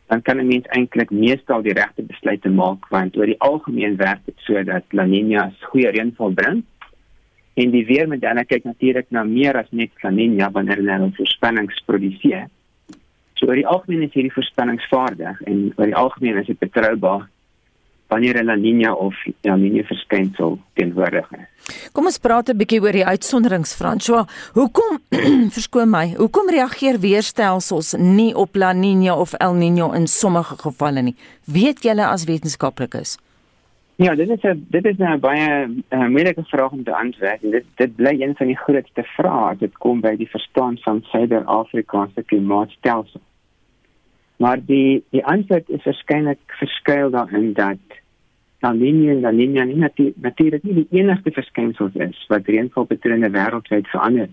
[0.06, 4.20] dan kan 'n mens eintlik meestal die regte besluite maak want oor die algemeen werk
[4.24, 6.64] dit so dat La Niña goeie reënval bring.
[7.54, 11.82] En die weermodelle kyk natuurlik na meer as net La Niña wanneer hulle nou voorspellings
[11.86, 12.48] produseer.
[13.38, 17.28] So oor die algemeen is hierdie voorspellings vaardig en oor die algemeen is dit betroubaar
[18.10, 21.46] wanneer 'n La Niña of El Niño verskynsel teenwoordig is.
[21.92, 24.26] Kom ons praat 'n bietjie oor die uitsonderings François.
[24.52, 24.98] Hoekom
[25.56, 26.14] verskoon my?
[26.16, 31.16] Hoekom reageer weerstelsels nie op La Niña of El Niño in sommige gevalle nie?
[31.46, 33.18] Weet julle as wetenskaplikes?
[33.96, 37.40] Ja, dit is 'n dit is 'n baie uh, moeilike vraag om te antwoord.
[37.40, 42.08] Dit dit bly een van die grootste vrae dit kom by die verstaan van Suider-Afrika
[42.14, 43.20] se klimaatstelsel.
[44.36, 47.78] Maar die die antwoord is waarskynlik verskuil daarin dat
[48.60, 53.86] La Niña en La Niña nie natuurlik nie die enigste verskynsels is wat reënvalpatrone wêreldwyd
[53.86, 54.28] verander.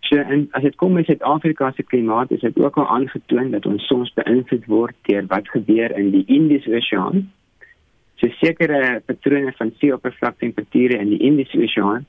[0.00, 3.66] So en as dit kom met Suid-Afrika se klimaat, is dit ook al aangetoon dat
[3.66, 7.30] ons soms beïnvloed word deur wat gebeur in die Indiese Oseaan.
[8.24, 12.06] So sekere patrone van seeoppervlaktemperature in die Indiese Oseaan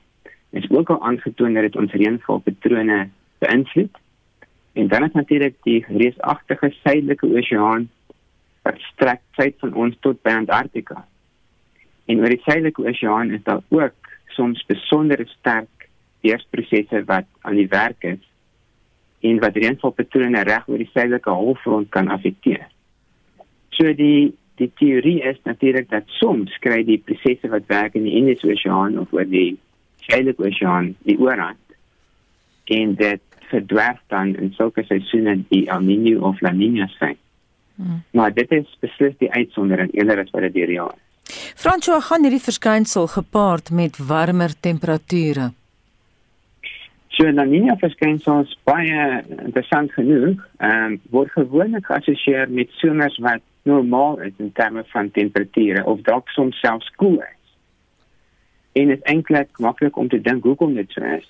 [0.56, 2.96] is ook al aangetoon dat dit ons reënvalpatrone
[3.44, 3.98] beïnvloed.
[4.80, 7.84] En dan is natuurlik die reusagtige suidelike oseaan
[8.64, 11.02] wat strek suid van ons tot by Antarktika.
[12.08, 15.90] En oor die suidelike oseaan is daar ook soms besonder sterk
[16.24, 18.24] weersprosesse wat aan die werk is
[19.20, 22.64] en wat reënvalpatrone reg oor die suidelike halfrond kan affekteer.
[23.76, 28.16] So die die teorie is natuurlik dat soms kry die prosesse wat werk in die
[28.16, 29.58] Indiese Oseaan of oor die
[30.06, 31.60] suidelike oseaan die oorhand
[32.64, 37.18] en dit verdwerf dan in sulke seisoene die El Niño of La Niña sein.
[37.76, 38.00] Hmm.
[38.10, 41.02] Maar dit is beslis die uitsondering eerder as wat dit die reël is.
[41.58, 45.50] François gaan hierdie verskynsel gepaard met warmer temperature.
[47.16, 50.42] So La Niña verskynsel is baie interessant genoeg.
[50.58, 56.00] Ehm um, word gewoonlik geassosieer met somers wat normaal is in terme van temperature of
[56.06, 57.56] dalk soms selfs koel is.
[58.72, 61.28] En dit is eintlik maklik om te dink hoekom dit so is.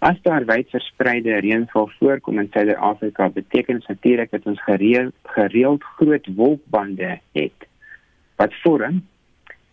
[0.00, 5.82] As daar wyd verspreide reënval voorkom in Suider-Afrika, beteken dit natuurlik dat ons gereeld gereeld
[5.98, 7.66] groot wolkbande het
[8.40, 9.02] wat vorm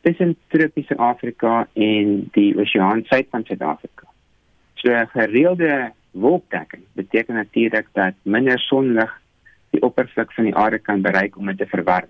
[0.02, 4.08] tussen tropiese Afrika en die oseaan suid van Suid-Afrika.
[4.76, 9.22] So 'n gereelde wolkdekking beteken natuurlik dat minder sonlig
[9.76, 12.10] die oppervlak van die aarde kan bereik om dit te verwarm.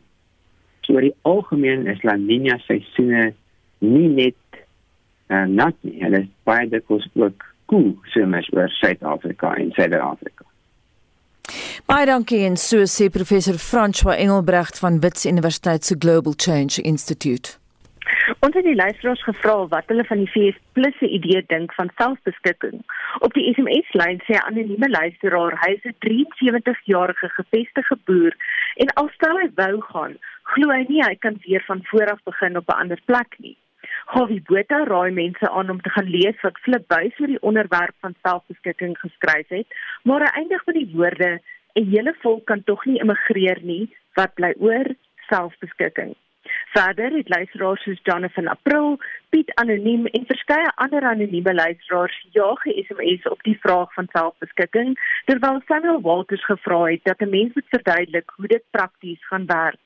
[0.85, 3.33] So oor die algemeen is La Niña seisoene
[3.83, 4.61] nie net
[5.29, 10.45] uh, nat nie, hulle is baie dikwels ook koel somers oor Suid-Afrika en Suid-Afrika.
[11.87, 17.57] Baie dankie en so sê professor François Engelbrecht van Wits Universiteit se Global Change Institute.
[18.45, 21.89] Ons het die luisteraars gevra wat hulle van die VS Plus se idee dink van
[21.97, 22.83] selfbeskikking.
[23.25, 28.33] Op die SMS-lyn sê 'n anonieme luisteraar hy is 'n 73-jarige gevestigde boer
[28.75, 30.13] en alstel hy wou gaan,
[30.43, 33.57] glo hy nie hy kan weer van voor af begin op 'n ander plek nie.
[34.05, 37.95] Gawie Botha raai mense aan om te gaan lees wat Flip Buys oor die onderwerp
[37.99, 39.67] van selfbeskikking geskryf het,
[40.03, 41.41] maar hy eindig met die woorde:
[41.73, 44.85] "’n Hele volk kan tog nie immigreer nie, wat bly oor
[45.29, 46.15] selfbeskikking."
[46.77, 48.99] Verder het luisteraars soos Jonathan April,
[49.29, 54.91] Piet Anoniem en verskeie ander anonieme luisteraars jaag SMS op die vraag van selfbeskikking,
[55.25, 59.85] terwyl Samuel Walters gevra het dat 'n mens moet verduidelik hoe dit prakties gaan werk.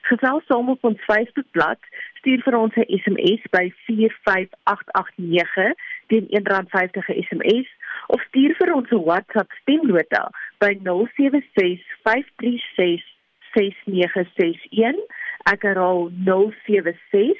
[0.00, 1.78] Gesels saam op ons Facebookblad,
[2.14, 5.72] stuur vir ons 'n SMS by 45889
[6.06, 7.68] teen R1.50 SMS
[8.06, 13.04] of stuur vir ons 'n WhatsApp stemnota by 076 536
[13.52, 17.38] 6961 Ek herhaal 076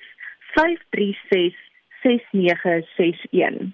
[0.57, 1.70] 536
[2.03, 3.73] 6961.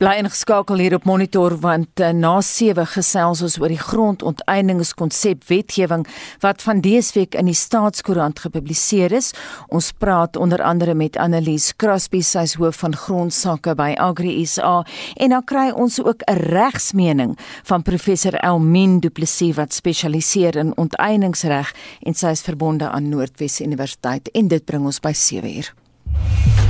[0.00, 6.06] Bly ingeskakel hier op monitor want uh, na 7 gesels ons oor die grondonteeningskonsep wetgewing
[6.44, 9.32] wat van dese week in die Staatskoerant gepubliseer is.
[9.68, 14.80] Ons praat onder andere met Annelies Crosby, sy is hoof van grondsake by Agri SA
[15.20, 20.76] en dan kry ons ook 'n regsmening van professor Elmin Du Plessis wat spesialiseer in
[20.76, 26.69] onteeningsreg en sy is verbonde aan Noordwes Universiteit en dit bring ons by 7 uur.